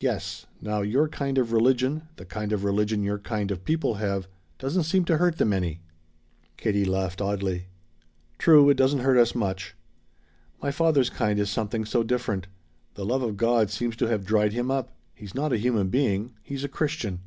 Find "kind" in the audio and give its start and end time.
1.08-1.38, 2.26-2.52, 3.18-3.50, 11.08-11.40